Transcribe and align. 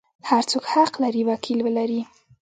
هر 0.29 0.43
څوک 0.51 0.63
حق 0.73 0.93
لري 1.03 1.21
وکیل 1.29 1.59
ولري. 1.63 2.01